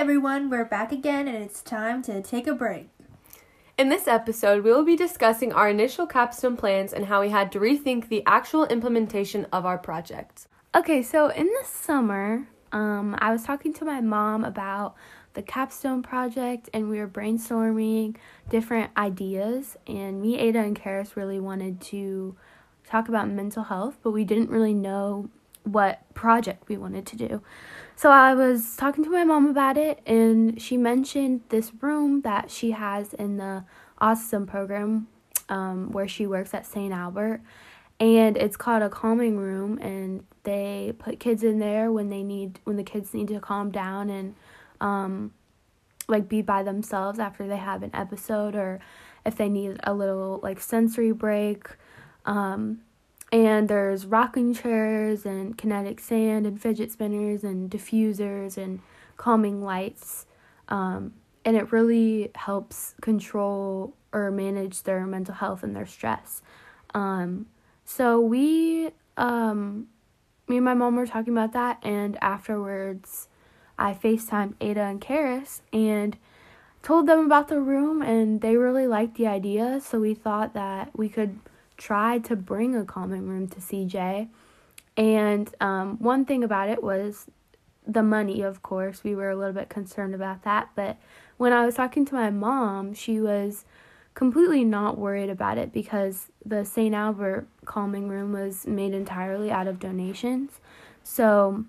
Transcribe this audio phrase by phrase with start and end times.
[0.00, 2.88] everyone, we're back again and it's time to take a break.
[3.76, 7.52] In this episode, we will be discussing our initial capstone plans and how we had
[7.52, 10.46] to rethink the actual implementation of our project.
[10.74, 14.94] Okay, so in the summer, um, I was talking to my mom about
[15.34, 18.16] the capstone project and we were brainstorming
[18.48, 19.76] different ideas.
[19.86, 22.36] And me, Ada, and Karis really wanted to
[22.86, 25.28] talk about mental health, but we didn't really know
[25.64, 27.42] what project we wanted to do.
[27.96, 32.50] So I was talking to my mom about it, and she mentioned this room that
[32.50, 33.64] she has in the
[34.00, 35.08] autism program
[35.48, 36.92] um, where she works at St.
[36.92, 37.42] Albert.
[37.98, 42.58] And it's called a calming room, and they put kids in there when they need
[42.64, 44.34] when the kids need to calm down and
[44.80, 45.34] um,
[46.08, 48.80] like be by themselves after they have an episode or
[49.26, 51.68] if they need a little like sensory break.
[52.24, 52.80] Um,
[53.32, 58.80] and there's rocking chairs and kinetic sand and fidget spinners and diffusers and
[59.16, 60.26] calming lights.
[60.68, 61.14] Um,
[61.44, 66.42] and it really helps control or manage their mental health and their stress.
[66.94, 67.46] Um,
[67.84, 69.86] so we, um,
[70.48, 73.28] me and my mom were talking about that, and afterwards,
[73.78, 76.16] I FaceTimed Ada and Karis and
[76.82, 79.80] told them about the room, and they really liked the idea.
[79.80, 81.38] So we thought that we could
[81.80, 84.28] try to bring a calming room to CJ.
[84.96, 87.26] And um, one thing about it was
[87.86, 89.02] the money, of course.
[89.02, 90.68] We were a little bit concerned about that.
[90.76, 90.98] But
[91.38, 93.64] when I was talking to my mom, she was
[94.14, 96.94] completely not worried about it because the St.
[96.94, 100.60] Albert calming room was made entirely out of donations.
[101.02, 101.64] So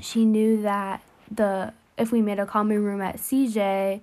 [0.00, 4.00] she knew that the if we made a calming room at CJ,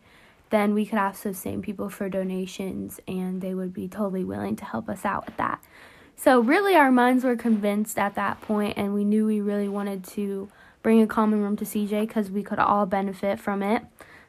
[0.50, 4.56] then we could ask those same people for donations and they would be totally willing
[4.56, 5.62] to help us out with that.
[6.20, 10.04] So, really, our minds were convinced at that point, and we knew we really wanted
[10.06, 10.50] to
[10.82, 13.84] bring a calming room to CJ because we could all benefit from it.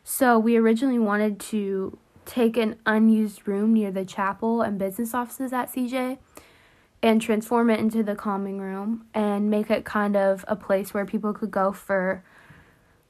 [0.04, 1.96] So, we originally wanted to
[2.26, 6.18] take an unused room near the chapel and business offices at CJ
[7.02, 11.06] and transform it into the calming room and make it kind of a place where
[11.06, 12.22] people could go for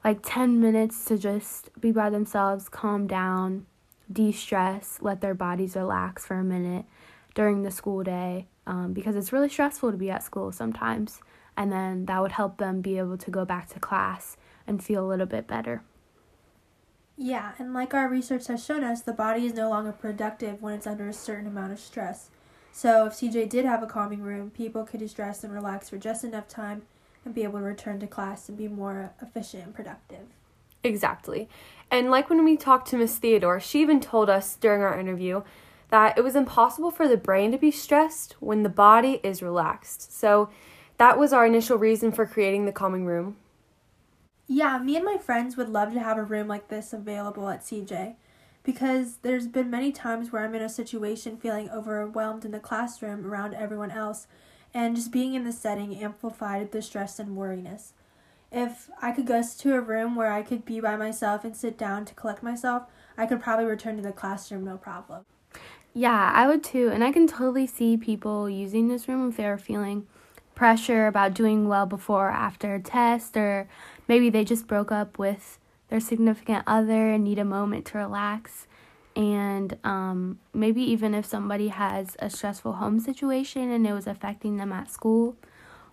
[0.09, 3.67] like 10 minutes to just be by themselves, calm down,
[4.11, 6.87] de stress, let their bodies relax for a minute
[7.35, 11.21] during the school day um, because it's really stressful to be at school sometimes.
[11.59, 15.05] And then that would help them be able to go back to class and feel
[15.05, 15.83] a little bit better.
[17.19, 20.73] Yeah, and like our research has shown us, the body is no longer productive when
[20.73, 22.31] it's under a certain amount of stress.
[22.73, 26.25] So if CJ did have a calming room, people could distress and relax for just
[26.25, 26.85] enough time
[27.29, 30.27] and be able to return to class and be more efficient and productive.
[30.83, 31.49] Exactly.
[31.91, 35.43] And like when we talked to Miss Theodore, she even told us during our interview
[35.91, 40.17] that it was impossible for the brain to be stressed when the body is relaxed.
[40.17, 40.51] So
[40.99, 43.37] that was our initial reason for creating the calming room.
[44.47, 47.63] Yeah, me and my friends would love to have a room like this available at
[47.63, 48.15] CJ
[48.63, 53.27] because there's been many times where I'm in a situation feeling overwhelmed in the classroom
[53.27, 54.27] around everyone else
[54.75, 57.93] and just being in the setting amplified the stress and worriness.
[58.51, 61.77] If I could go to a room where I could be by myself and sit
[61.77, 62.85] down to collect myself,
[63.17, 65.25] I could probably return to the classroom no problem.
[65.93, 66.91] Yeah, I would too.
[66.91, 70.07] And I can totally see people using this room if they're feeling
[70.55, 73.69] pressure about doing well before or after a test, or
[74.07, 75.59] maybe they just broke up with
[75.89, 78.68] their significant other and need a moment to relax
[79.19, 84.59] and um, maybe even if somebody has a stressful home situation and it was affecting
[84.59, 85.37] them at school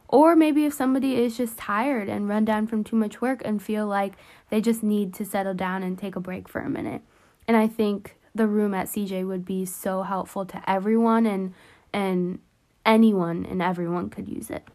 [0.07, 3.63] or maybe if somebody is just tired and run down from too much work and
[3.63, 4.13] feel like
[4.51, 7.01] they just need to settle down and take a break for a minute.
[7.47, 11.53] And i think the room at cj would be so helpful to everyone and
[11.91, 12.39] and
[12.85, 14.67] anyone and everyone could use it.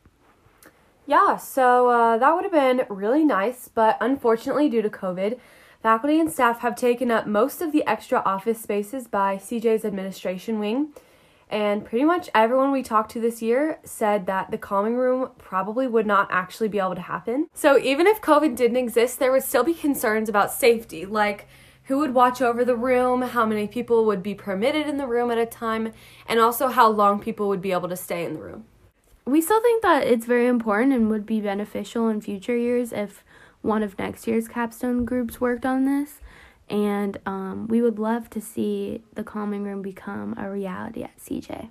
[1.07, 5.39] Yeah so uh, that would have been really nice but unfortunately due to covid
[5.83, 10.59] Faculty and staff have taken up most of the extra office spaces by CJ's administration
[10.59, 10.93] wing,
[11.49, 15.87] and pretty much everyone we talked to this year said that the calming room probably
[15.87, 17.49] would not actually be able to happen.
[17.55, 21.49] So even if COVID didn't exist, there would still be concerns about safety, like
[21.85, 25.31] who would watch over the room, how many people would be permitted in the room
[25.31, 25.95] at a time,
[26.29, 28.65] and also how long people would be able to stay in the room.
[29.25, 33.25] We still think that it's very important and would be beneficial in future years if
[33.63, 36.21] one of next year's capstone groups worked on this.
[36.69, 41.69] And um, we would love to see the calming room become a reality at CJ.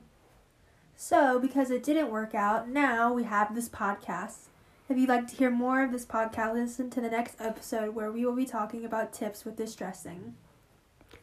[0.98, 4.50] So, because it didn't work out, now we have this podcast.
[4.90, 8.12] If you'd like to hear more of this podcast, listen to the next episode where
[8.12, 10.34] we will be talking about tips with distressing.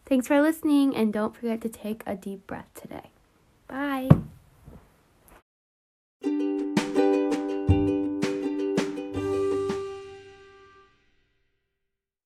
[0.07, 3.11] Thanks for listening, and don't forget to take a deep breath today.